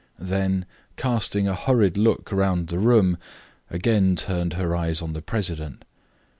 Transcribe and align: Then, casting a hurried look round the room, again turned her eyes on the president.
Then, 0.17 0.65
casting 0.97 1.47
a 1.47 1.53
hurried 1.53 1.95
look 1.95 2.31
round 2.31 2.69
the 2.69 2.79
room, 2.79 3.19
again 3.69 4.15
turned 4.15 4.53
her 4.53 4.75
eyes 4.75 4.99
on 4.99 5.13
the 5.13 5.21
president. 5.21 5.85